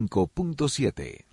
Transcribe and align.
5.7 0.00 1.27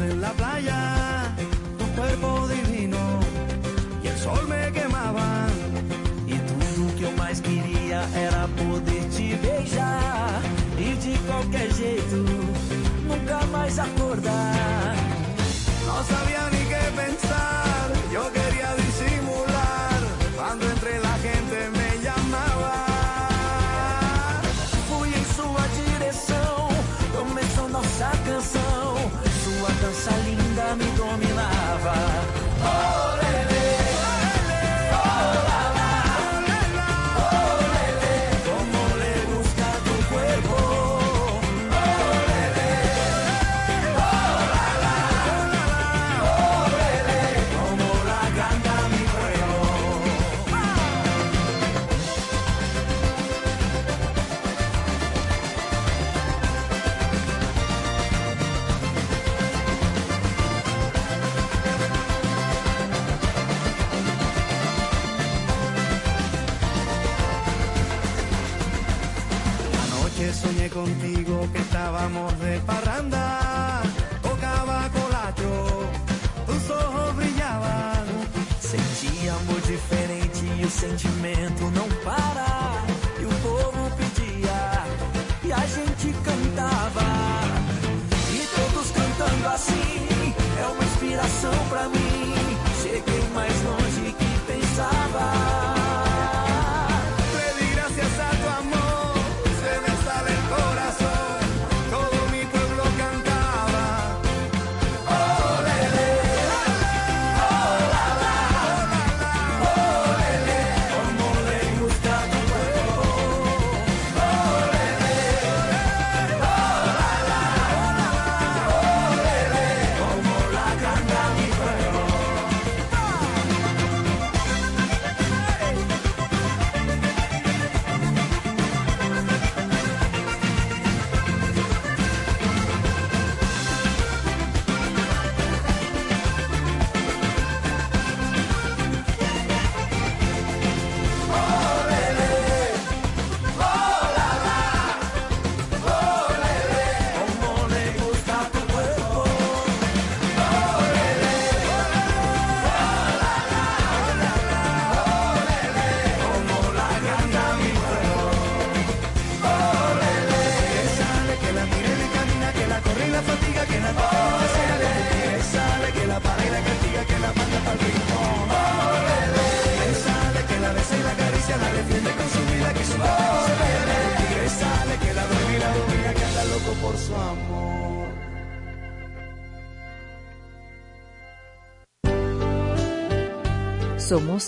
en 0.00 0.20
la 0.20 0.30
playa, 0.32 1.34
tu 1.78 1.84
cuerpo 1.96 2.46
divino 2.48 2.98
e 4.02 4.08
o 4.08 4.16
sol 4.16 4.46
me 4.46 4.70
quemava. 4.72 5.46
E 6.26 6.34
tudo 6.38 6.94
que 6.96 7.02
eu 7.04 7.12
mais 7.16 7.40
queria 7.40 8.02
era 8.14 8.48
poder 8.56 9.08
te 9.10 9.34
beijar 9.36 10.40
e 10.78 10.94
de 10.96 11.18
qualquer 11.26 11.72
jeito 11.72 12.24
nunca 13.08 13.44
mais 13.46 13.78
acordar. 13.78 14.94
Não 15.86 16.04
sabia 16.04 16.48
nem 16.52 16.66
que 16.66 16.82
pensar, 17.02 17.90
eu 18.12 18.30
queria 18.30 18.76
disimular 18.76 18.99
estábamos 71.70 72.36
de 72.40 72.58
parranda, 72.66 73.82
tocaba 74.20 74.90
colacho, 74.90 75.88
tus 76.46 76.70
ojos 76.70 77.14
brillaban. 77.14 78.06
Sentia 78.60 79.34
amor 79.34 79.60
diferente 79.60 80.44
e 80.58 80.64
o 80.64 80.70
sentimento 80.70 81.70
não 81.70 81.88
para. 82.04 82.49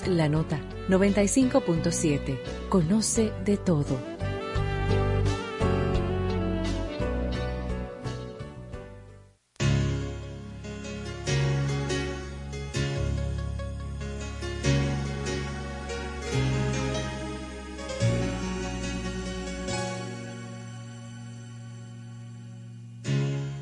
La 0.07 0.29
Nota 0.29 0.59
95.7. 0.89 2.39
Conoce 2.69 3.33
de 3.45 3.57
todo. 3.57 3.99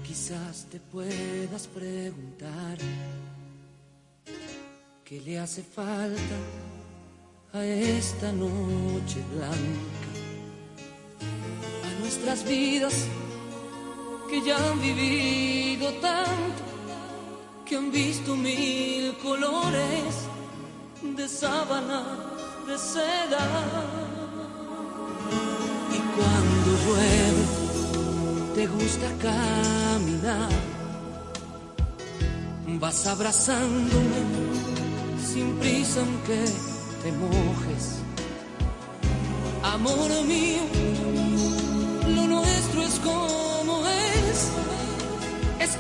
Quizás 0.07 0.67
te 0.71 0.81
puedas 0.81 1.67
preguntar 1.69 2.79
qué 5.11 5.21
le 5.23 5.41
hace 5.41 5.65
falta 5.65 6.39
a 7.53 7.65
esta 7.65 8.31
noche 8.31 9.21
blanca, 9.35 10.11
a 11.85 12.01
nuestras 12.01 12.45
vidas 12.45 12.95
que 14.31 14.41
ya 14.41 14.57
han 14.57 14.81
vivido 14.81 15.89
tanto, 15.95 16.63
que 17.67 17.77
han 17.77 17.91
visto 17.91 18.37
mil 18.37 19.19
colores 19.19 20.29
de 21.03 21.29
sábana, 21.29 22.05
de 22.69 22.79
seda. 22.79 23.45
Y 25.91 25.99
cuando 26.15 26.69
llueve, 26.85 27.45
te 28.55 28.67
gusta 28.69 29.09
caminar. 29.19 30.51
Vas 32.79 33.07
abrazándome 33.09 34.50
sin 35.33 35.55
prisa 35.59 36.01
aunque 36.01 36.45
te 37.03 37.13
mojes. 37.13 37.85
Amor 39.63 40.11
mío, 40.27 40.63
lo 42.17 42.27
nuestro 42.27 42.83
es 42.83 42.99
como 42.99 43.87
es. 43.87 44.39
Es 45.61 45.77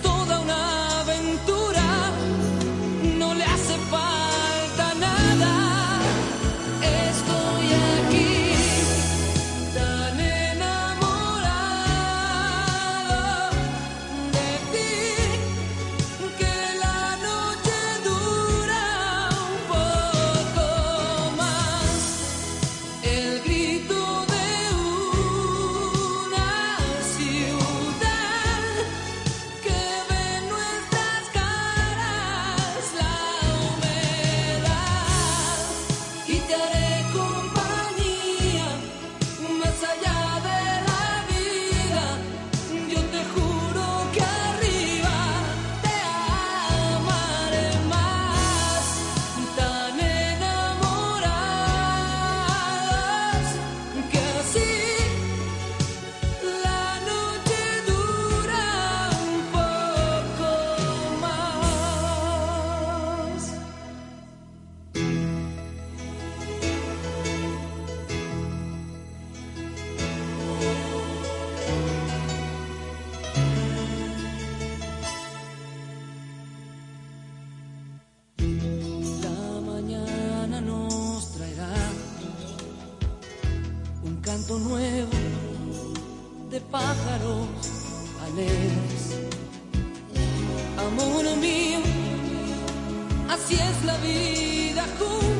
algún 95.00 95.39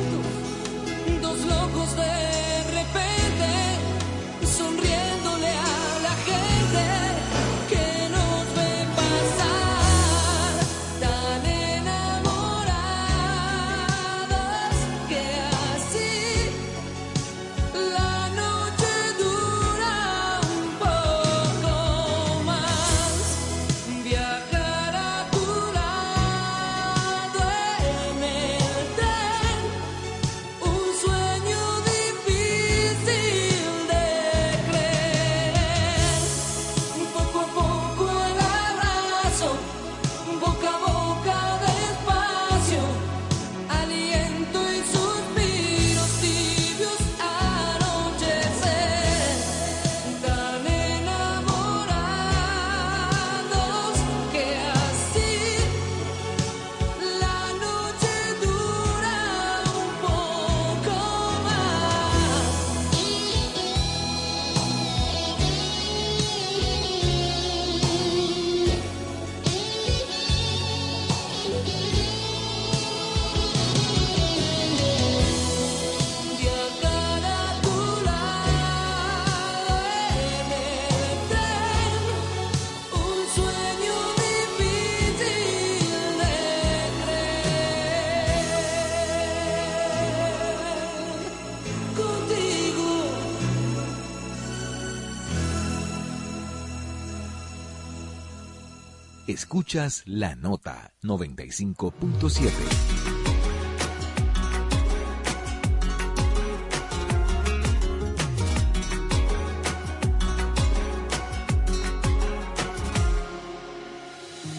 Escuchas 99.41 100.03
la 100.05 100.35
nota 100.35 100.93
95.7. 101.01 102.51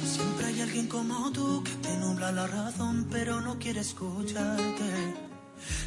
Siempre 0.05 0.47
hay 0.47 0.61
alguien 0.61 0.89
como 0.89 1.31
tú 1.31 1.63
que 1.63 1.71
te 1.77 1.97
nubla 1.99 2.33
la 2.33 2.49
razón, 2.49 3.07
pero 3.09 3.41
no 3.41 3.61
quiere 3.61 3.81
escucharte. 3.81 5.15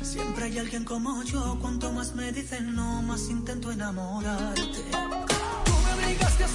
Siempre 0.02 0.46
hay 0.46 0.58
alguien 0.58 0.86
como 0.86 1.22
yo, 1.24 1.58
cuanto 1.62 1.92
más 1.92 2.16
me 2.16 2.32
dicen 2.32 2.74
no, 2.74 3.02
más 3.02 3.30
intento 3.30 3.74
enamorarte. 3.74 4.62
Tú 5.66 5.74
me 5.84 6.06
obligaste 6.06 6.44
a 6.46 6.48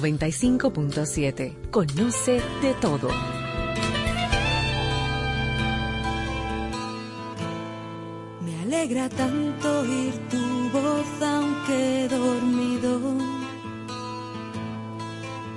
95.7. 0.00 1.70
Conoce 1.70 2.42
de 2.60 2.74
todo. 2.82 3.08
Me 8.42 8.60
alegra 8.62 9.08
tanto 9.08 9.80
oír 9.80 10.12
tu 10.30 10.70
voz 10.70 11.22
aunque 11.22 12.08
dormido. 12.10 13.00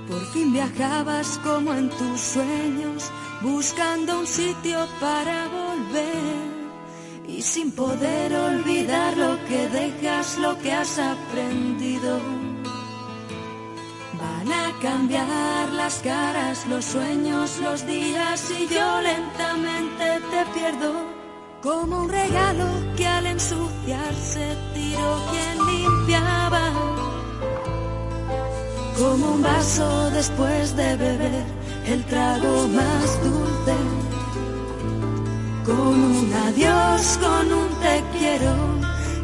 Por 0.08 0.26
fin 0.32 0.54
viajabas 0.54 1.38
como 1.44 1.74
en 1.74 1.90
tus 1.90 2.22
sueños, 2.22 3.12
buscando 3.42 4.20
un 4.22 4.28
sitio 4.28 4.88
para 5.02 5.50
volver. 5.50 6.60
Y 7.28 7.42
sin 7.42 7.72
poder 7.72 8.34
olvidar 8.34 9.18
lo 9.18 9.38
que 9.48 9.68
dejas, 9.68 10.38
lo 10.40 10.58
que 10.60 10.72
has 10.72 10.98
aprendido. 10.98 12.39
Cambiar 14.82 15.74
las 15.74 15.96
caras, 15.96 16.66
los 16.70 16.86
sueños, 16.86 17.60
los 17.62 17.86
días 17.86 18.50
y 18.50 18.66
yo 18.74 19.02
lentamente 19.02 20.22
te 20.32 20.46
pierdo. 20.58 20.94
Como 21.62 22.04
un 22.04 22.10
regalo 22.10 22.66
que 22.96 23.06
al 23.06 23.26
ensuciarse 23.26 24.56
tiró 24.74 25.20
quien 25.32 25.68
limpiaba. 25.68 26.72
Como 28.98 29.34
un 29.34 29.42
vaso 29.42 30.12
después 30.12 30.74
de 30.78 30.96
beber 30.96 31.44
el 31.86 32.06
trago 32.06 32.68
más 32.70 33.22
dulce. 33.22 33.76
Con 35.66 36.04
un 36.04 36.34
adiós, 36.48 37.20
con 37.22 37.52
un 37.52 37.70
te 37.82 38.04
quiero 38.18 38.56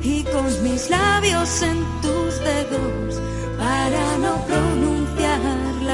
y 0.04 0.24
con 0.24 0.64
mis 0.64 0.90
labios 0.90 1.62
en 1.62 1.78
tus 2.02 2.40
dedos 2.42 3.22
para 3.58 4.18
no 4.18 4.46
pronunciar 4.46 4.75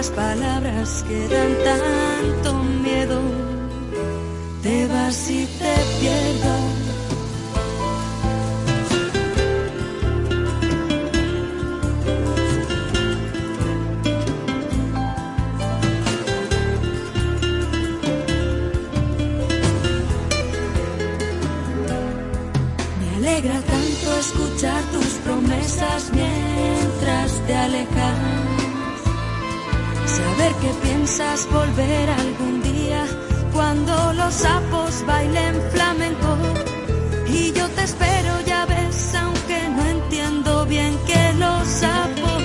las 0.02 0.10
palabras 0.10 1.06
que 1.08 1.28
dan 1.28 1.54
tanto 1.64 2.64
miedo. 2.64 3.22
Te 4.64 4.88
vas 4.88 5.30
y 5.30 5.46
te 5.46 5.76
pierdo. 6.00 6.31
Piensas 31.12 31.46
volver 31.52 32.10
algún 32.10 32.64
día 32.64 33.06
cuando 33.54 34.14
los 34.14 34.34
sapos 34.34 35.04
bailen 35.06 35.56
flamenco. 35.72 36.38
Y 37.28 37.52
yo 37.52 37.68
te 37.70 37.84
espero, 37.84 38.40
ya 38.46 38.66
ves, 38.66 39.16
aunque 39.16 39.60
no 39.76 39.86
entiendo 39.88 40.66
bien 40.68 40.98
que 41.06 41.34
los 41.34 41.68
sapos 41.68 42.44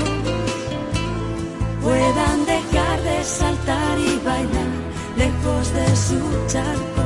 puedan 1.81 2.45
dejar 2.45 3.03
de 3.03 3.25
saltar 3.25 3.99
y 3.99 4.19
bailar 4.25 4.73
lejos 5.17 5.73
de 5.73 5.97
su 5.97 6.19
charco 6.49 7.05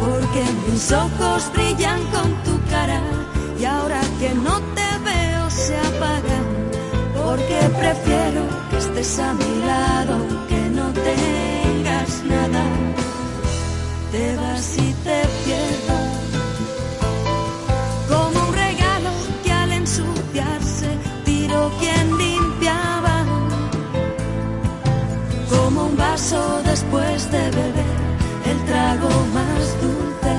porque 0.00 0.44
mis 0.70 0.92
ojos 0.92 1.50
brillan 1.52 2.00
con 2.14 2.30
tu 2.44 2.54
cara 2.70 3.00
y 3.58 3.64
ahora 3.64 4.00
que 4.20 4.32
no 4.34 4.60
te 4.76 4.88
veo 5.04 5.50
se 5.50 5.76
apagan, 5.76 6.46
porque 7.16 7.58
prefiero 7.80 8.25
estés 8.86 9.18
a 9.18 9.32
mi 9.34 9.66
lado 9.66 10.14
aunque 10.14 10.60
no 10.70 10.92
tengas 10.92 12.22
nada, 12.24 12.64
te 14.12 14.36
vas 14.36 14.76
y 14.78 14.92
te 15.04 15.20
pierdo. 15.44 15.96
Como 18.08 18.48
un 18.48 18.54
regalo 18.54 19.10
que 19.42 19.52
al 19.52 19.72
ensuciarse 19.72 20.88
tiró 21.24 21.70
quien 21.80 22.16
limpiaba, 22.16 23.24
como 25.50 25.86
un 25.86 25.96
vaso 25.96 26.62
después 26.64 27.30
de 27.30 27.44
beber 27.50 27.96
el 28.50 28.64
trago 28.66 29.08
más 29.36 29.62
dulce. 29.82 30.34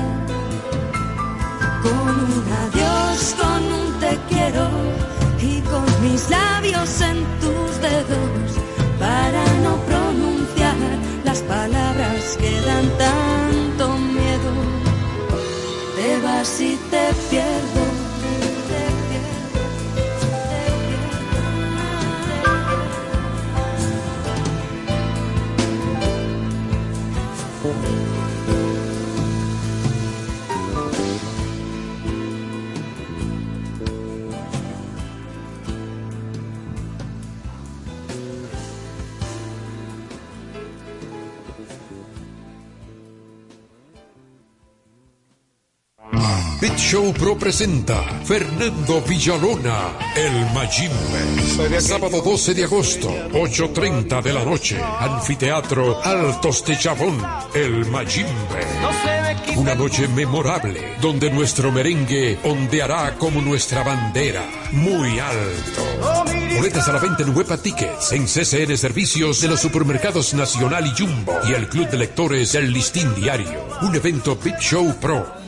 Con 1.82 2.14
un 2.32 2.44
adiós, 2.64 3.34
con 3.40 3.62
un 3.80 4.00
te 4.00 4.18
quiero 4.28 4.68
y 5.40 5.60
con 5.62 5.86
mis 6.02 6.28
labios 6.30 7.00
en 7.00 7.24
tus 7.40 7.47
que 12.36 12.60
dan 12.62 12.86
tanto 12.98 13.96
miedo. 13.98 14.52
Te 15.96 16.20
vas 16.20 16.60
Pro 47.12 47.36
presenta 47.36 48.02
Fernando 48.24 49.00
Villalona, 49.00 49.92
el 50.16 50.52
Majimbe. 50.52 51.80
Sábado 51.80 52.20
12 52.20 52.54
de 52.54 52.64
agosto, 52.64 53.08
8.30 53.32 54.22
de 54.22 54.32
la 54.32 54.44
noche. 54.44 54.80
Anfiteatro 54.80 56.02
Altos 56.02 56.64
de 56.64 56.78
Chabón, 56.78 57.22
el 57.54 57.86
Majimbe. 57.86 58.30
Una 59.56 59.74
noche 59.74 60.08
memorable, 60.08 60.96
donde 61.00 61.30
nuestro 61.30 61.72
merengue 61.72 62.38
ondeará 62.44 63.16
como 63.16 63.40
nuestra 63.40 63.82
bandera, 63.82 64.44
muy 64.72 65.18
alto. 65.18 66.24
Boletas 66.56 66.88
a 66.88 66.92
la 66.92 66.98
venta 66.98 67.22
en 67.22 67.36
Huepa 67.36 67.56
Tickets, 67.56 68.12
en 68.12 68.26
CCN 68.26 68.76
Servicios 68.76 69.40
de 69.40 69.48
los 69.48 69.60
supermercados 69.60 70.34
Nacional 70.34 70.86
y 70.86 70.90
Jumbo 70.90 71.38
y 71.48 71.52
el 71.52 71.68
Club 71.68 71.88
de 71.88 71.98
Lectores 71.98 72.52
del 72.52 72.72
Listín 72.72 73.14
Diario. 73.14 73.66
Un 73.82 73.94
evento 73.94 74.36
Bit 74.36 74.58
Show 74.58 74.94
Pro. 75.00 75.47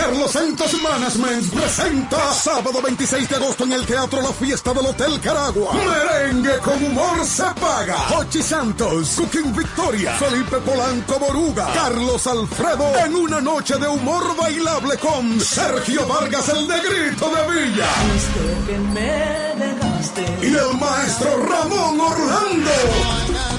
Carlos 0.00 0.30
Santos 0.30 0.72
Management 0.82 1.52
presenta 1.52 2.32
sábado 2.32 2.80
26 2.82 3.28
de 3.28 3.36
agosto 3.36 3.64
en 3.64 3.72
el 3.72 3.84
Teatro 3.84 4.22
La 4.22 4.32
Fiesta 4.32 4.72
del 4.72 4.86
Hotel 4.86 5.20
Caragua. 5.20 5.74
Merengue 5.74 6.58
con 6.60 6.82
humor 6.82 7.24
se 7.26 7.44
paga. 7.60 7.96
Hochi 8.16 8.42
Santos, 8.42 9.10
Cooking 9.16 9.54
Victoria, 9.54 10.14
Felipe 10.14 10.56
Polanco 10.60 11.18
Boruga, 11.18 11.70
Carlos 11.74 12.26
Alfredo 12.26 12.96
en 13.04 13.14
una 13.14 13.42
noche 13.42 13.76
de 13.76 13.88
humor 13.88 14.34
bailable 14.36 14.96
con 14.96 15.38
Sergio 15.38 16.06
Vargas 16.06 16.48
el 16.48 16.66
Negrito 16.66 17.30
de 17.34 17.60
Villa. 17.60 17.86
Y 20.40 20.46
el 20.46 20.78
maestro 20.78 21.46
Ramón 21.46 22.00
Orlando. 22.00 23.49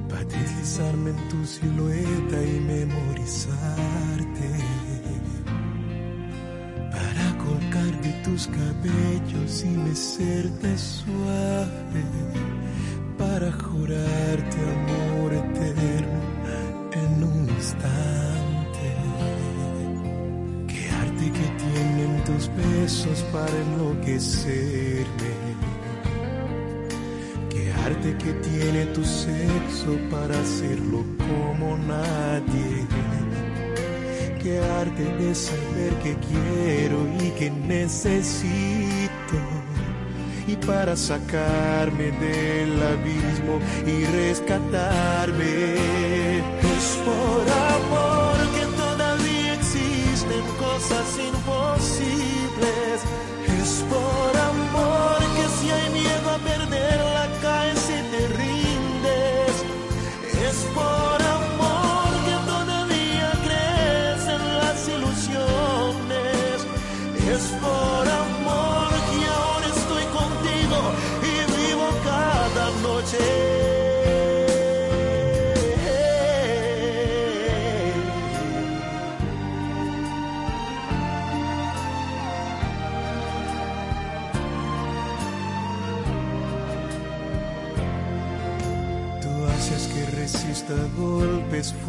para 0.08 0.24
deslizarme 0.24 1.10
en 1.10 1.28
tu 1.28 1.46
silueta 1.46 2.42
y 2.42 2.60
memorizarte. 2.60 4.50
Para 6.90 7.38
colgar 7.38 8.00
de 8.02 8.12
tus 8.24 8.46
cabellos 8.48 9.64
y 9.64 9.68
mecerte 9.68 10.76
suave. 10.76 12.04
Para 13.18 13.50
jurarte 13.52 14.56
amor 14.76 15.32
eterno 15.32 16.20
en 16.92 17.24
un 17.24 17.48
instante. 17.48 18.96
Qué 20.68 20.90
arte 20.90 21.32
que 21.32 21.48
tienen 21.64 22.24
tus 22.24 22.48
besos 22.56 23.22
para 23.32 23.52
enloquecerme. 23.62 25.33
Que 28.04 28.34
tiene 28.34 28.84
tu 28.92 29.02
sexo 29.02 29.98
para 30.10 30.38
hacerlo 30.38 31.04
como 31.16 31.78
nadie. 31.78 32.86
Qué 34.42 34.58
arte 34.58 35.04
de 35.04 35.34
saber 35.34 35.94
que 36.02 36.14
quiero 36.16 36.98
y 37.18 37.30
que 37.30 37.50
necesito. 37.50 39.38
Y 40.46 40.56
para 40.56 40.94
sacarme 40.96 42.10
del 42.12 42.82
abismo 42.82 43.58
y 43.86 44.04
rescatarme. 44.04 45.74
Es 46.60 46.98
por 47.06 47.53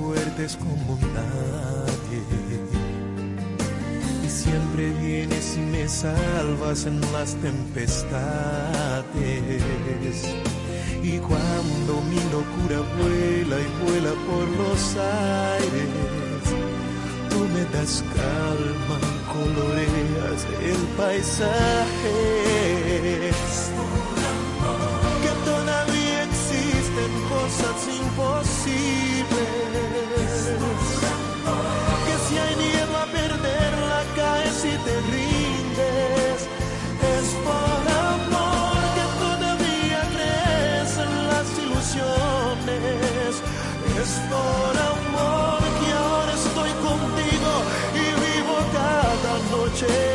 fuertes 0.06 0.58
como 0.58 0.98
nadie. 1.14 2.22
Y 4.24 4.30
siempre 4.30 4.92
vienes 5.02 5.58
y 5.58 5.62
me 5.62 5.88
salvas 5.88 6.86
en 6.86 7.02
las 7.12 7.36
tempestades. 7.36 8.04
Y 11.02 11.18
cuando 11.20 12.02
mi 12.10 12.22
locura 12.36 12.80
vuela 12.98 13.58
y 13.60 13.70
vuela 13.84 14.14
por 14.28 14.46
los 14.62 14.82
aires, 14.96 16.46
tú 17.30 17.40
me 17.54 17.64
das 17.76 17.94
calma, 18.16 19.00
coloreas 19.34 20.42
el 20.72 20.82
paisaje. 20.98 22.46
Cosas 27.46 27.88
imposibles. 27.88 29.26
Que 32.06 32.16
si 32.26 32.38
hay 32.40 32.56
miedo 32.56 32.94
a 32.98 33.06
perderla, 33.06 34.00
caes 34.16 34.66
y 34.66 34.76
te 34.86 34.96
rindes. 35.14 36.40
Es 37.16 37.28
por 37.46 37.84
amor 38.14 38.78
que 38.96 39.06
todavía 39.24 40.02
crees 40.16 40.92
en 41.06 41.14
las 41.30 41.48
ilusiones. 41.64 43.32
Es 44.02 44.12
por 44.32 44.74
amor 44.94 45.62
que 45.80 45.90
ahora 46.02 46.34
estoy 46.34 46.72
contigo 46.90 47.52
y 47.94 48.06
vivo 48.26 48.56
cada 48.74 49.34
noche. 49.52 50.15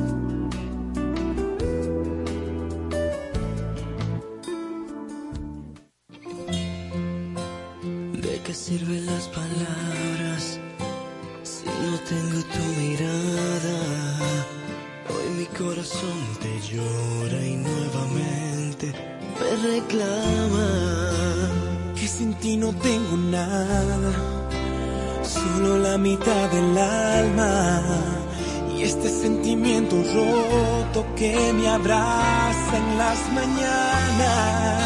las 33.11 33.29
mañanas. 33.33 34.80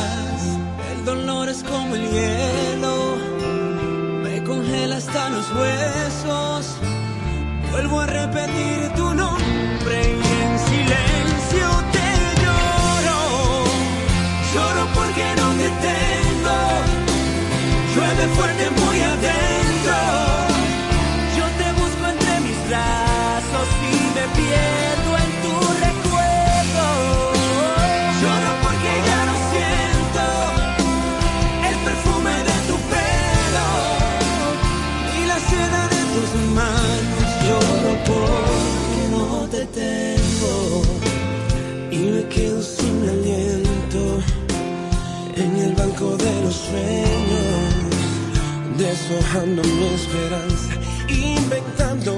dejando 49.35 49.63
mi 49.63 49.83
esperanza, 49.93 50.73
inventando 51.09 52.13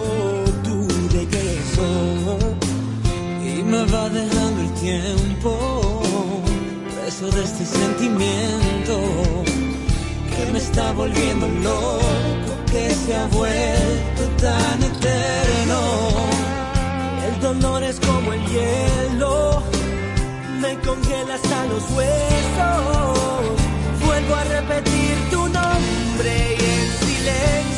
tu 0.64 0.88
regreso. 1.12 2.38
Y 3.44 3.64
me 3.64 3.84
va 3.86 4.10
dejando 4.10 4.62
el 4.62 4.74
tiempo, 4.74 6.02
preso 6.96 7.28
de 7.36 7.44
este 7.44 7.66
sentimiento 7.66 9.00
que 10.36 10.52
me 10.52 10.60
está 10.60 10.92
volviendo 10.94 11.48
loco, 11.48 12.54
que 12.72 12.94
se 12.94 13.16
ha 13.16 13.26
vuelto 13.28 14.24
tan 14.40 14.84
eterno. 14.84 15.80
El 17.28 17.40
dolor 17.42 17.84
es 17.84 18.00
como 18.00 18.34
el 18.34 18.46
hielo, 18.46 19.64
me 20.62 20.76
congela 20.86 21.36
hasta 21.36 21.66
los 21.66 21.84
huesos. 21.96 23.18
Vuelvo 24.06 24.36
a 24.36 24.44
repetir 24.44 25.16
tu 25.32 25.37
feelings 27.28 27.77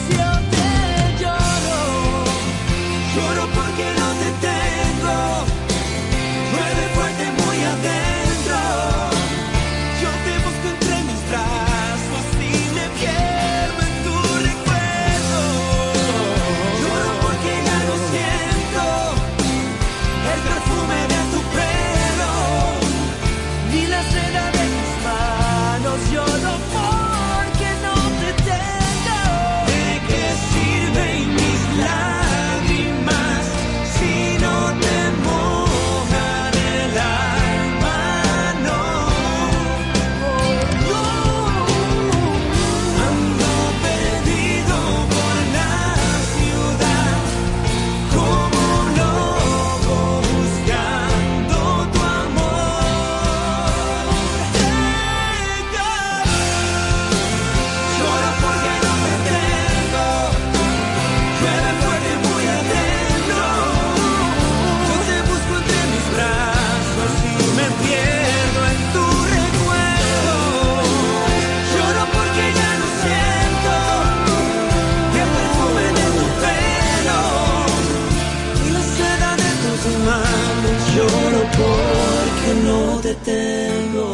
te 83.09 83.15
tengo. 83.15 84.07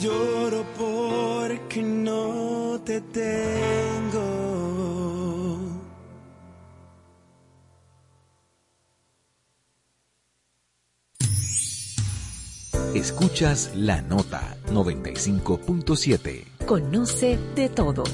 Lloro 0.00 0.64
porque 0.78 1.82
no 1.82 2.80
te 2.84 3.00
tengo. 3.00 4.40
Escuchas 12.94 13.70
la 13.74 14.00
nota 14.02 14.56
95.7. 14.70 16.44
Conoce 16.66 17.38
de 17.54 17.68
todo. 17.68 18.04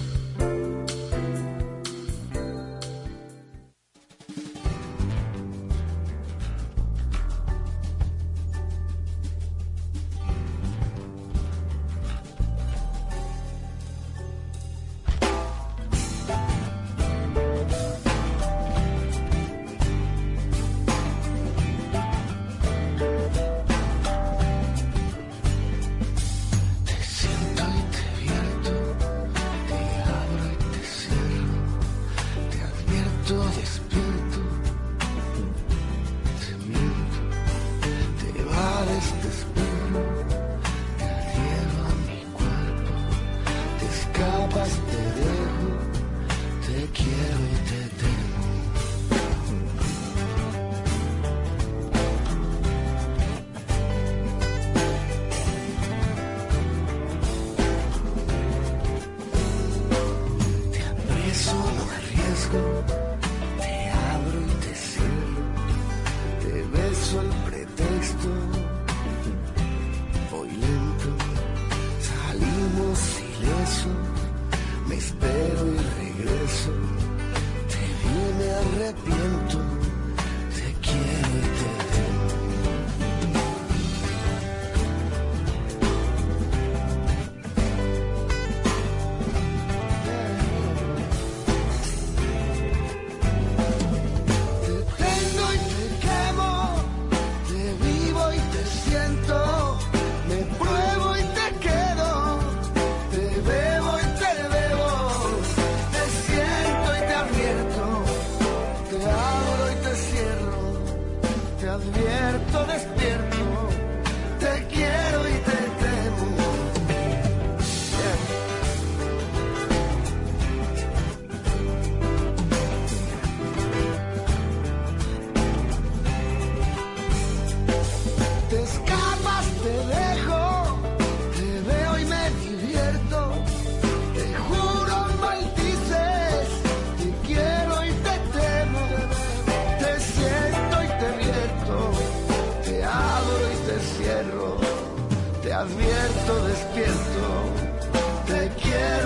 Yeah. 148.77 149.06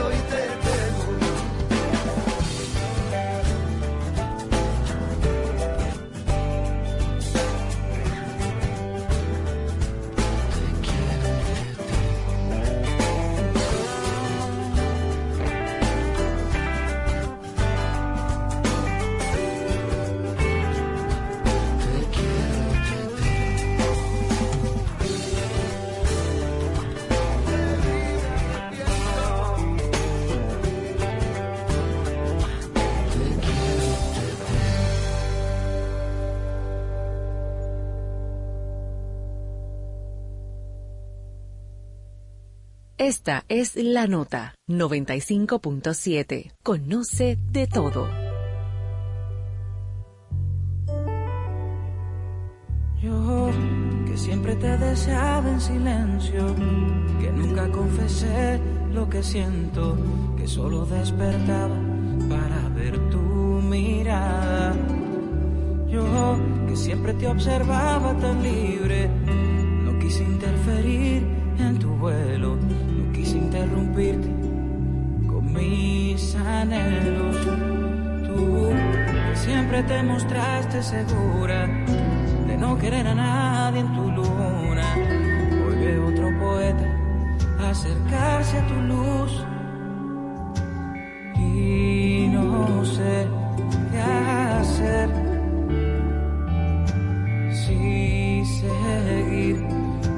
Esta 43.10 43.44
es 43.48 43.74
la 43.74 44.06
nota 44.06 44.54
95.7. 44.68 46.52
Conoce 46.62 47.36
de 47.50 47.66
todo. 47.66 48.08
Yo 53.02 53.50
que 54.06 54.16
siempre 54.16 54.54
te 54.54 54.78
deseaba 54.78 55.50
en 55.50 55.60
silencio, 55.60 56.54
que 57.20 57.32
nunca 57.32 57.68
confesé 57.72 58.60
lo 58.92 59.10
que 59.10 59.24
siento, 59.24 59.98
que 60.36 60.46
solo 60.46 60.86
despertaba 60.86 61.80
para 62.28 62.68
ver 62.76 63.10
tu 63.10 63.18
mirada. 63.18 64.76
Yo 65.88 66.38
que 66.68 66.76
siempre 66.76 67.14
te 67.14 67.26
observaba 67.26 68.16
tan 68.20 68.40
libre, 68.40 69.10
no 69.82 69.98
quise 69.98 70.22
interferir 70.22 71.40
en 71.58 71.78
tu 71.78 71.88
vuelo, 71.96 72.56
quise 73.20 73.36
interrumpirte 73.36 74.28
con 75.28 75.52
mis 75.52 76.34
anhelos. 76.36 77.36
Tú 78.26 78.70
siempre 79.34 79.82
te 79.82 80.02
mostraste 80.02 80.82
segura 80.82 81.66
de 82.46 82.56
no 82.56 82.78
querer 82.78 83.06
a 83.06 83.14
nadie 83.14 83.80
en 83.80 83.92
tu 83.94 84.10
luna. 84.10 84.88
Hoy 85.66 85.76
veo 85.84 86.06
otro 86.06 86.28
poeta 86.38 86.86
acercarse 87.70 88.58
a 88.58 88.66
tu 88.66 88.74
luz 88.92 89.32
y 91.36 92.28
no 92.32 92.84
sé 92.84 93.28
qué 93.90 94.00
hacer. 94.00 95.08
Si 97.52 98.42
seguir 98.60 99.62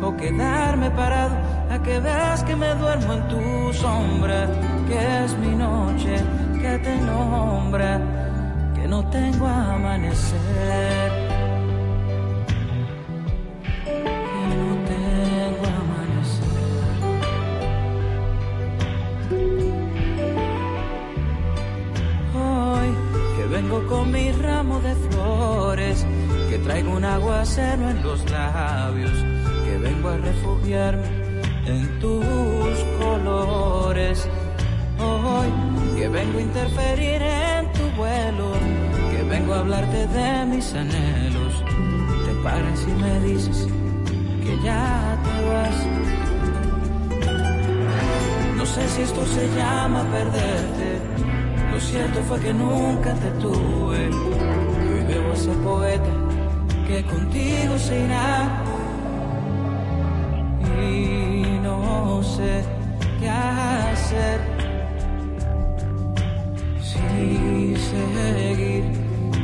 o 0.00 0.16
quedarme 0.16 0.90
parado 0.92 1.51
a 1.72 1.82
que 1.82 1.98
veas 2.00 2.44
que 2.44 2.54
me 2.54 2.74
duermo 2.74 3.14
en 3.14 3.28
tu 3.28 3.72
sombra, 3.72 4.46
que 4.88 5.24
es 5.24 5.36
mi 5.38 5.54
noche, 5.56 6.16
que 6.60 6.78
te 6.78 6.96
nombra, 7.00 8.00
que 8.74 8.86
no 8.86 9.00
tengo 9.08 9.46
amanecer. 9.46 11.10
que 13.84 14.44
no 14.52 14.68
tengo 14.92 15.64
amanecer. 15.82 16.52
Hoy 22.34 22.90
que 23.36 23.44
vengo 23.46 23.86
con 23.86 24.12
mi 24.12 24.30
ramo 24.32 24.80
de 24.80 24.94
flores, 25.06 26.06
que 26.50 26.58
traigo 26.58 26.90
un 26.96 27.04
aguacero 27.04 27.88
en 27.88 28.02
los 28.02 28.30
labios, 28.30 29.16
que 29.64 29.78
vengo 29.78 30.10
a 30.10 30.16
refugiarme 30.18 31.21
en 31.66 31.98
tus 32.00 32.78
colores. 32.98 34.28
Hoy 34.98 35.48
que 35.96 36.08
vengo 36.08 36.38
a 36.38 36.42
interferir 36.42 37.22
en 37.22 37.72
tu 37.72 37.84
vuelo, 37.96 38.52
que 39.10 39.22
vengo 39.24 39.54
a 39.54 39.58
hablarte 39.60 40.06
de 40.08 40.44
mis 40.46 40.74
anhelos. 40.74 41.64
Te 42.26 42.34
paras 42.42 42.86
y 42.86 43.02
me 43.02 43.20
dices 43.20 43.68
que 44.42 44.62
ya 44.64 45.18
te 45.24 45.48
vas. 45.48 45.76
No 48.56 48.66
sé 48.66 48.88
si 48.88 49.02
esto 49.02 49.24
se 49.26 49.48
llama 49.56 50.04
perderte. 50.10 51.00
Lo 51.72 51.80
cierto 51.80 52.22
fue 52.24 52.40
que 52.40 52.52
nunca 52.52 53.14
te 53.14 53.30
tuve. 53.40 54.08
Hoy 54.08 55.04
veo 55.08 55.30
a 55.30 55.34
ese 55.34 55.50
poeta 55.64 56.10
que 56.86 57.04
contigo 57.04 57.78
se 57.78 58.04
irá. 58.04 58.71
No 62.22 62.28
sé 62.28 62.62
qué 63.18 63.28
hacer. 63.28 64.40
Si 66.80 67.76
seguir 67.90 68.84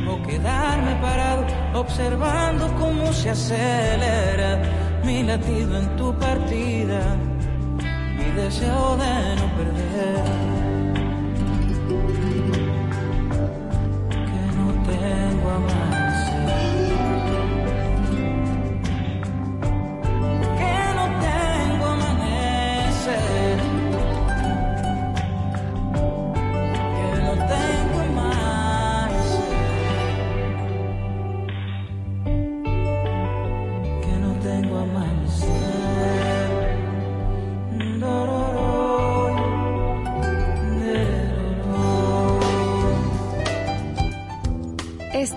o 0.07 0.21
quedarme 0.25 0.95
parado 1.01 1.45
observando 1.73 2.73
cómo 2.79 3.11
se 3.11 3.31
acelera 3.31 4.61
mi 5.03 5.23
latido 5.23 5.77
en 5.77 5.95
tu 5.97 6.13
partida, 6.17 7.01
mi 8.17 8.31
deseo 8.41 8.95
de 8.95 9.35
no 9.39 9.47
perder. 9.57 10.58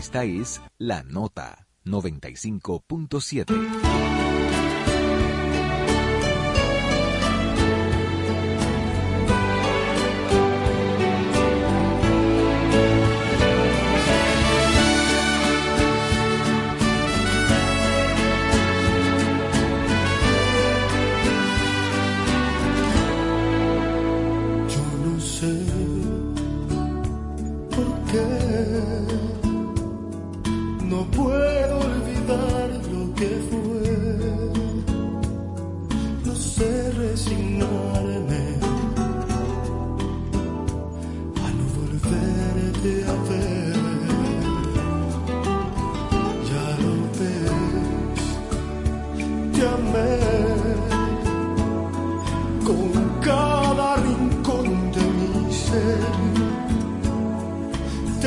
Esta 0.00 0.24
es 0.24 0.62
la 0.78 1.02
nota 1.02 1.66
95.7. 1.84 4.29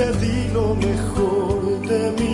te 0.03 0.11
di 0.19 0.49
lo 0.51 0.75
mejor 0.75 1.79
de 1.87 2.11
mí. 2.17 2.32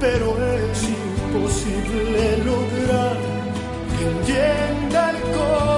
pero 0.00 0.34
es 0.38 0.82
imposible 0.82 2.38
lograr 2.38 3.16
que 3.98 4.04
entienda 4.06 5.10
el 5.10 5.20
corazón. 5.36 5.69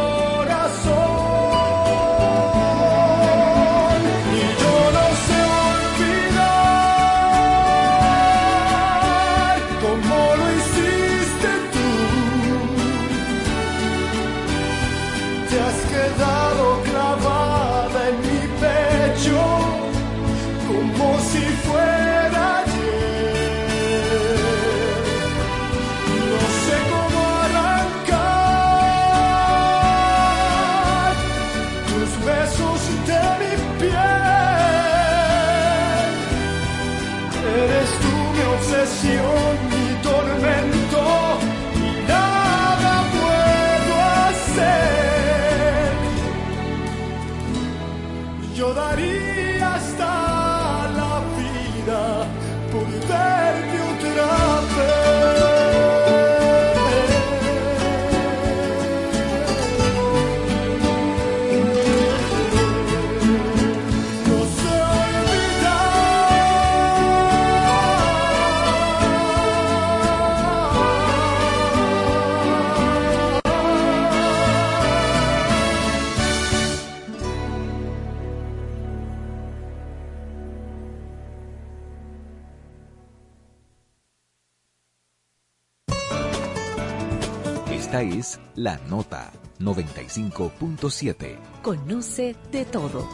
La 88.63 88.79
Nota 88.89 89.33
95.7. 89.59 91.37
Conoce 91.63 92.37
de 92.53 92.65
todo. 92.65 93.09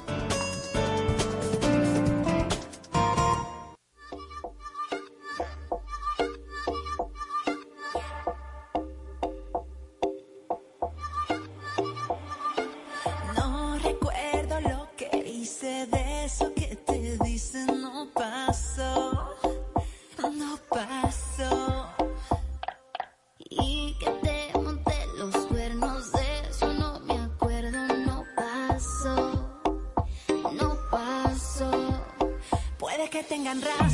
No 13.35 13.79
recuerdo 13.79 14.61
lo 14.61 14.91
que 14.99 15.17
hice 15.27 15.87
de 15.87 16.27
eso 16.27 16.53
que 16.53 16.77
te 16.77 17.17
dicen 17.25 17.81
no 17.81 18.07
pasó. 18.13 19.28
Tengan 33.49 33.63
razón, 33.63 33.88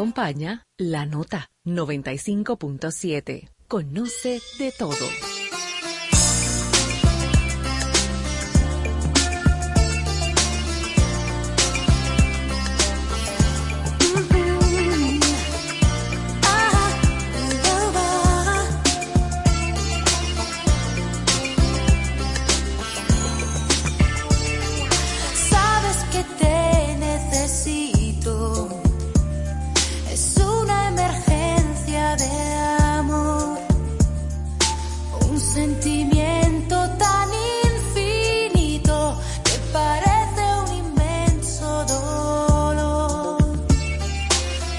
acompaña 0.00 0.64
la 0.78 1.04
nota 1.04 1.50
95.7. 1.66 3.50
Conoce 3.68 4.40
de 4.58 4.72
todo. 4.72 4.96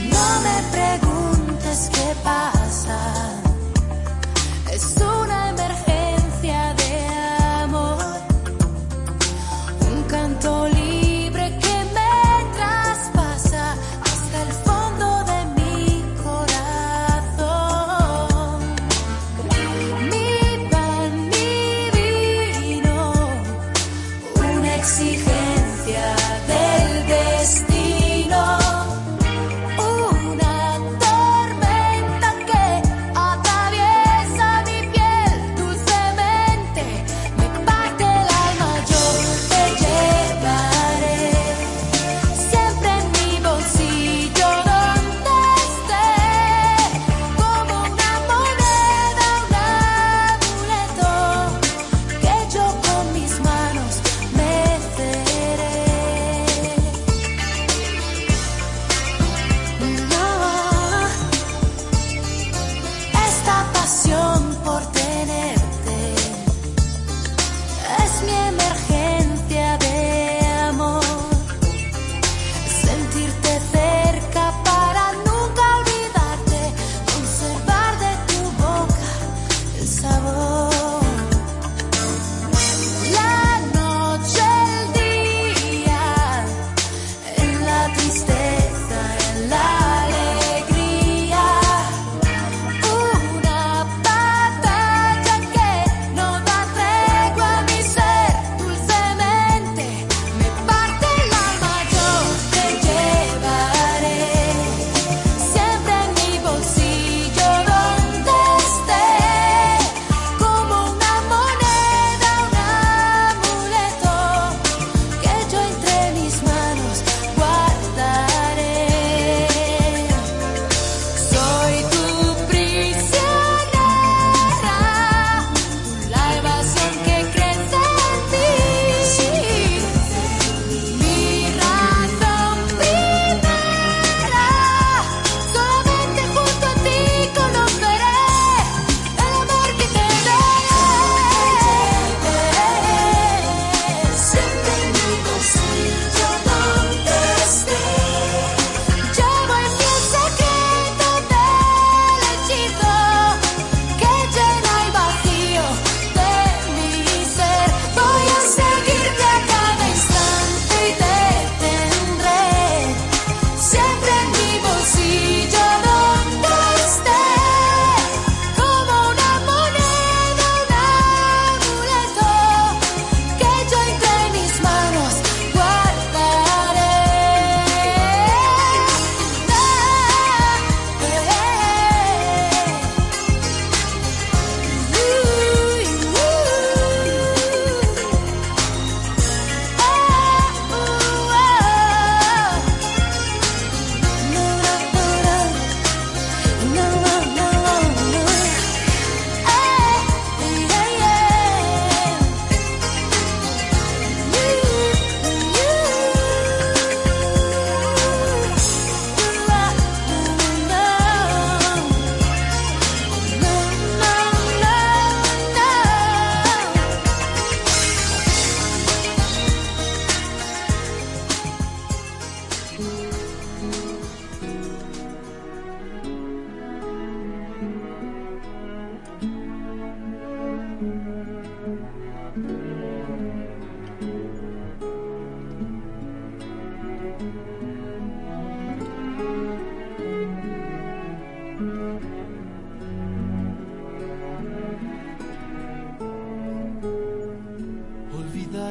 No 0.09 0.41
me 0.41 0.57
preguntes 0.71 1.89
qué 1.93 2.15
pasa. 2.23 3.41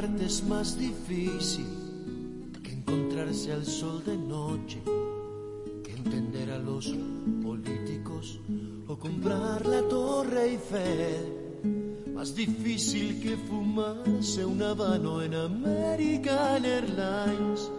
Olvidarte 0.00 0.24
es 0.24 0.42
más 0.44 0.78
difícil 0.78 1.66
que 2.62 2.72
encontrarse 2.72 3.52
al 3.52 3.66
sol 3.66 4.02
de 4.06 4.16
noche, 4.16 4.80
que 5.84 5.92
entender 5.92 6.50
a 6.52 6.58
los 6.58 6.94
políticos 7.42 8.40
o 8.88 8.98
comprar 8.98 9.66
la 9.66 9.82
Torre 9.82 10.52
Eiffel. 10.52 12.14
Más 12.14 12.34
difícil 12.34 13.20
que 13.20 13.36
fumarse 13.36 14.42
un 14.42 14.62
habano 14.62 15.20
en 15.20 15.34
American 15.34 16.64
Airlines. 16.64 17.70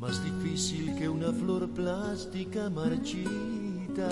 Más 0.00 0.24
difícil 0.24 0.92
que 0.96 1.08
una 1.08 1.32
flor 1.32 1.70
plástica 1.70 2.68
marchita. 2.68 4.10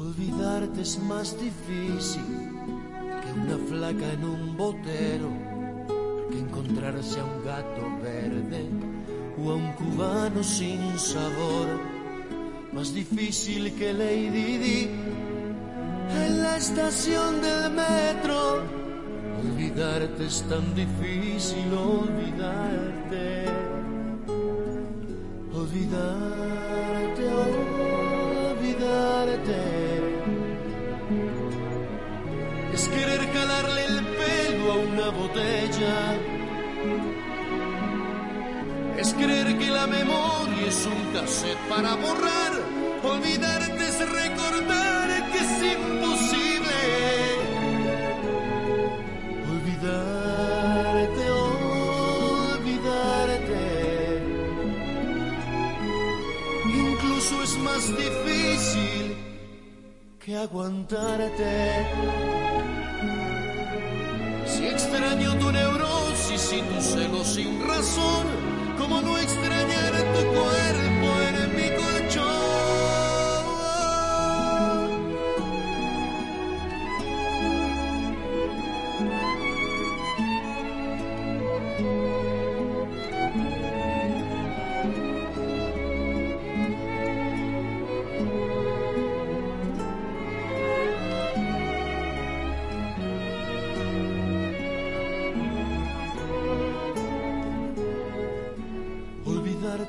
Olvidarte 0.00 0.80
es 0.80 0.98
más 0.98 1.36
difícil 1.40 2.35
una 3.46 3.58
flaca 3.58 4.12
en 4.12 4.24
un 4.24 4.56
botero, 4.56 5.30
que 6.30 6.38
encontrarse 6.38 7.20
a 7.20 7.24
un 7.24 7.44
gato 7.44 7.82
verde 8.02 8.66
o 9.38 9.50
a 9.52 9.54
un 9.54 9.72
cubano 9.74 10.42
sin 10.42 10.98
sabor. 10.98 11.68
Más 12.72 12.92
difícil 12.92 13.72
que 13.74 13.92
Lady 13.92 14.58
Di 14.58 14.90
en 16.10 16.42
la 16.42 16.56
estación 16.56 17.40
del 17.40 17.70
metro. 17.70 18.64
Olvidarte 19.44 20.26
es 20.26 20.42
tan 20.48 20.74
difícil, 20.74 21.72
olvidarte. 21.72 23.44
Olvidarte, 25.54 27.24
olvidarte. 28.52 29.85
Querer 32.96 33.22
calarle 33.32 33.84
el 33.84 34.04
pelo 34.18 34.72
a 34.72 34.76
una 34.76 35.08
botella. 35.10 35.96
Es 38.98 39.12
creer 39.14 39.58
que 39.58 39.70
la 39.78 39.86
memoria 39.86 40.66
es 40.66 40.86
un 40.86 41.12
cassette 41.12 41.58
para 41.68 41.94
borrar. 41.96 42.52
Olvidarte 43.02 43.82
es 43.92 43.98
recordar 44.22 45.08
que 45.30 45.38
es 45.46 45.54
imposible. 45.74 46.80
Olvidarte, 49.54 51.24
olvidarte. 52.50 53.64
Incluso 56.64 57.34
es 57.42 57.52
más 57.58 57.84
difícil 58.04 59.04
que 60.24 60.36
aguantarte. 60.36 62.45
Y 66.52 66.62
tu 66.62 66.80
celo 66.80 67.24
sin 67.24 67.66
razón, 67.66 68.26
como 68.78 69.00
no 69.00 69.18
extrañar 69.18 69.92
tu 70.14 70.26
cuerpo 70.28 70.85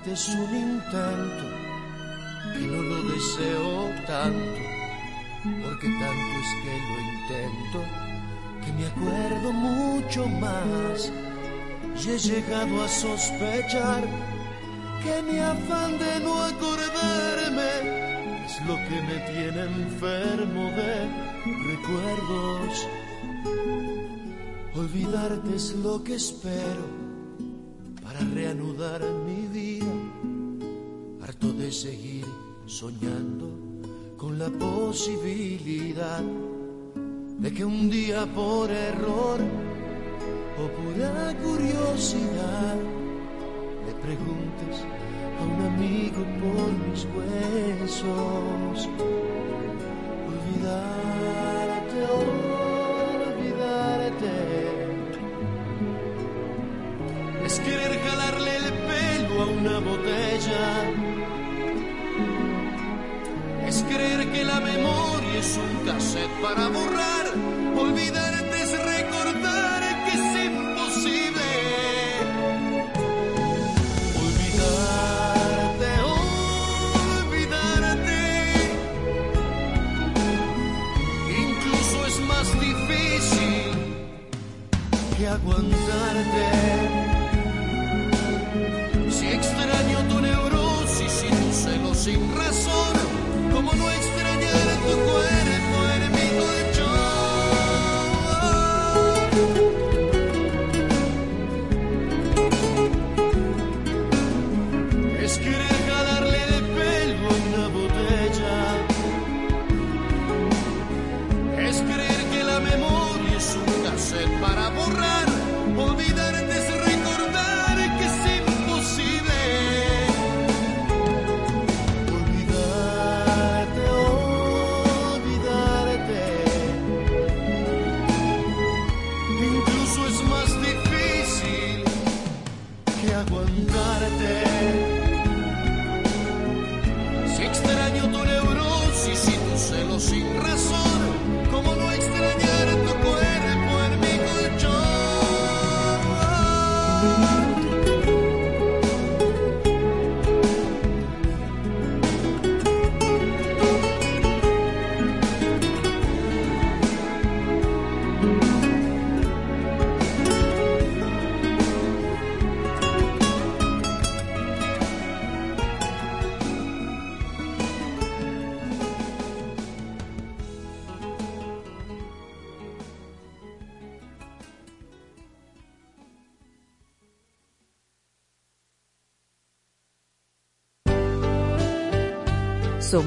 Es 0.06 0.30
un 0.30 0.56
intento 0.56 1.46
que 2.54 2.60
no 2.60 2.82
lo 2.82 3.04
deseo 3.12 3.92
tanto, 4.08 4.62
porque 5.44 5.90
tanto 6.00 6.40
es 6.44 6.52
que 6.64 6.74
lo 6.88 6.98
intento 7.12 7.80
que 8.64 8.72
me 8.74 8.86
acuerdo 8.88 9.48
mucho 9.52 10.28
más. 10.28 11.12
Y 12.02 12.04
he 12.10 12.18
llegado 12.18 12.84
a 12.84 12.88
sospechar 12.88 14.04
que 15.04 15.22
mi 15.24 15.40
afán 15.40 16.00
de 16.00 16.20
no 16.22 16.44
acordarme 16.44 17.72
es 18.46 18.62
lo 18.66 18.76
que 18.76 19.02
me 19.02 19.20
tiene 19.32 19.64
enfermo 19.64 20.72
de 20.72 21.10
recuerdos. 21.70 22.88
Olvidarte 24.74 25.56
es 25.56 25.76
lo 25.76 26.04
que 26.04 26.16
espero 26.16 26.88
para 28.02 28.20
reanudar 28.34 29.04
de 31.40 31.72
seguir 31.72 32.26
soñando 32.66 33.48
con 34.18 34.40
la 34.40 34.50
posibilidad 34.50 36.22
de 37.40 37.54
que 37.54 37.64
un 37.64 37.90
día 37.90 38.26
por 38.34 38.72
error 38.72 39.40
o 40.58 40.68
pura 40.78 41.36
curiosidad 41.44 42.76
le 43.86 43.94
preguntes 44.06 44.84
a 45.40 45.44
un 45.44 45.62
amigo 45.66 46.22
por 46.42 46.72
mis 46.90 47.06
huesos. 47.16 48.90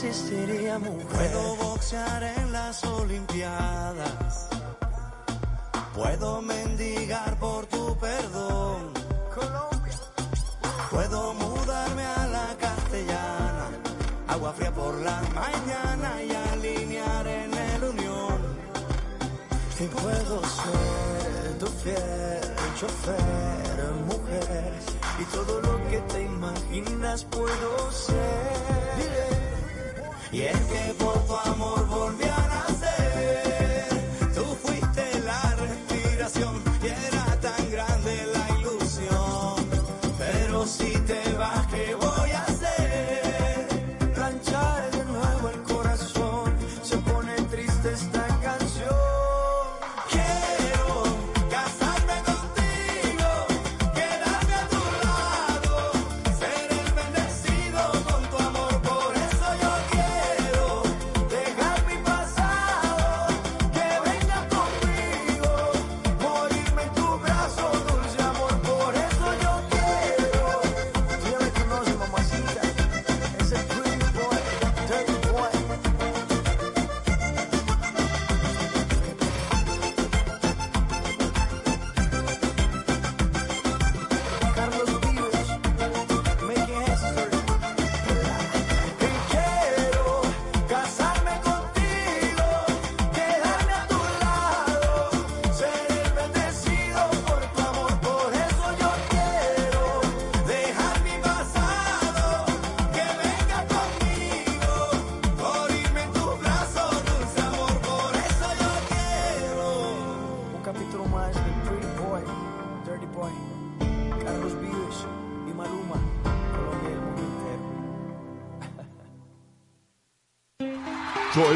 Puedo 0.00 1.56
boxear 1.56 2.22
en 2.22 2.52
las 2.52 2.84
Olimpiadas. 2.84 3.77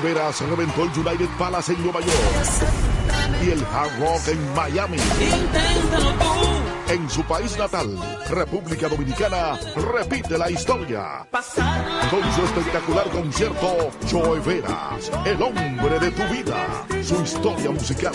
Veras 0.02 0.40
reventó 0.40 0.82
el 0.82 0.90
United 0.90 1.28
Palace 1.38 1.72
en 1.72 1.82
Nueva 1.82 2.00
York 2.00 2.14
y 3.44 3.50
el 3.50 3.64
Hard 3.72 4.00
Rock 4.00 4.28
en 4.28 4.54
Miami. 4.54 4.96
En 6.88 7.08
su 7.08 7.22
país 7.22 7.56
natal, 7.56 7.96
República 8.28 8.88
Dominicana, 8.88 9.58
repite 9.94 10.36
la 10.36 10.50
historia. 10.50 11.26
Con 11.30 12.34
su 12.34 12.42
espectacular 12.42 13.08
concierto, 13.10 13.90
Joe 14.10 14.40
Veras, 14.40 15.10
el 15.24 15.40
hombre 15.40 15.98
de 16.00 16.10
tu 16.10 16.22
vida, 16.24 16.84
su 17.02 17.22
historia 17.22 17.70
musical. 17.70 18.12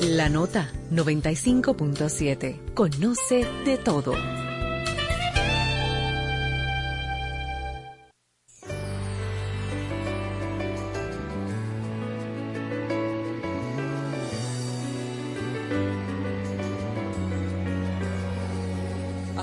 La 0.00 0.28
nota 0.28 0.70
95.7. 0.92 2.74
Conoce 2.74 3.44
de 3.64 3.78
todo. 3.78 4.12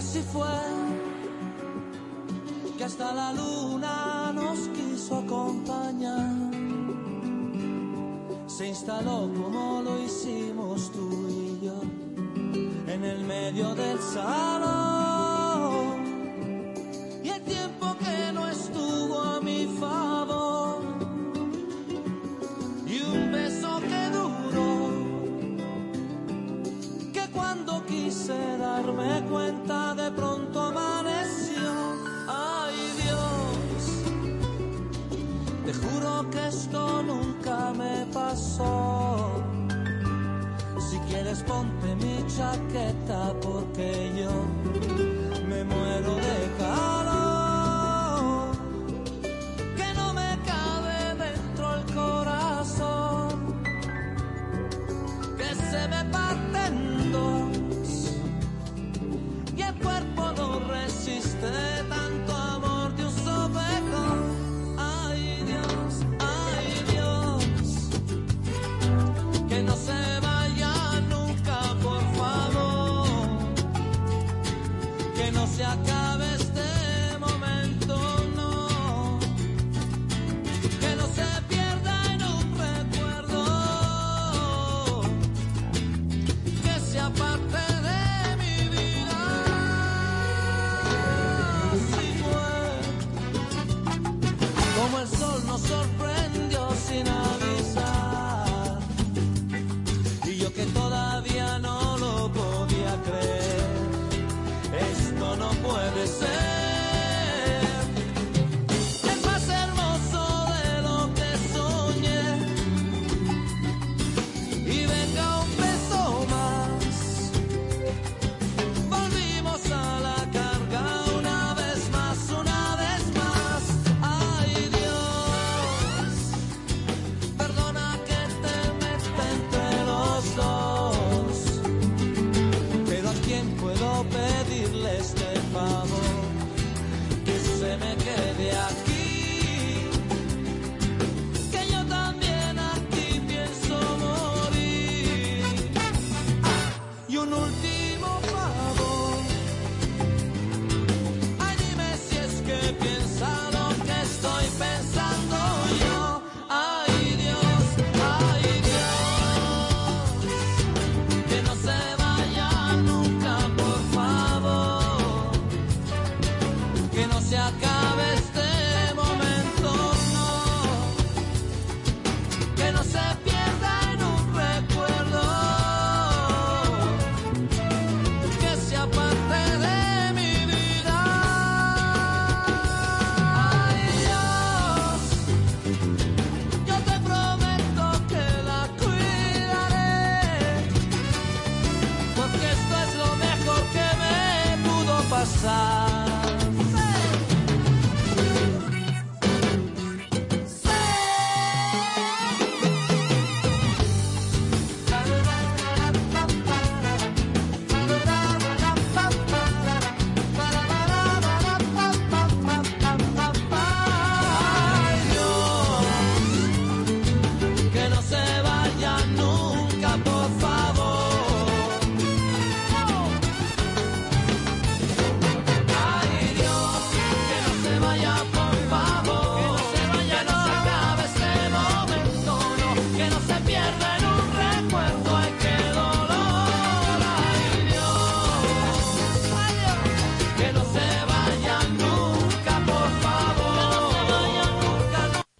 así 0.05 0.21
fue 0.31 0.47
que 2.77 2.83
hasta 2.83 3.13
la 3.13 3.33
luna 3.33 4.31
nos 4.33 4.59
quiso 4.69 5.17
acompañar. 5.17 6.35
Se 8.47 8.67
instaló 8.67 9.29
como 9.33 9.81
lo 9.81 9.99
hicimos 10.03 10.91
tú 10.91 11.09
y 11.29 11.65
yo 11.65 11.81
en 12.87 13.03
el 13.03 13.23
medio 13.25 13.73
del 13.73 13.99
salón. 13.99 14.94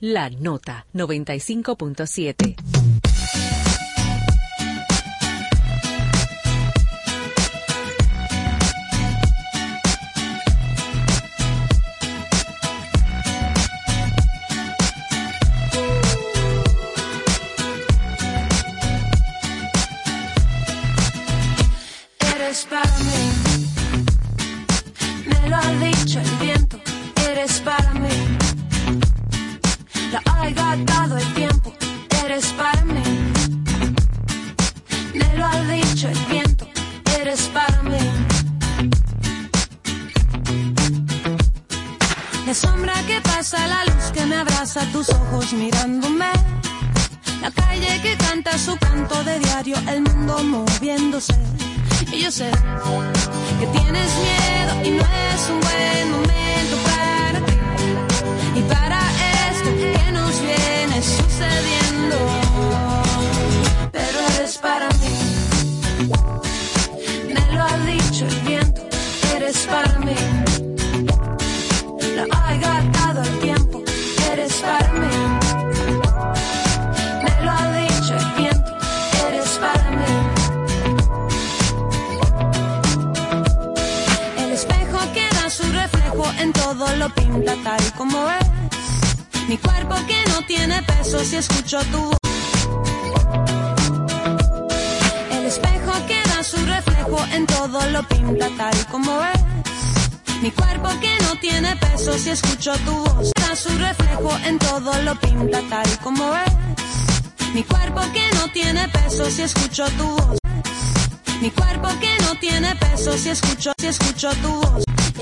La 0.08 0.30
Nota 0.30 0.86
95.7. 0.94 2.75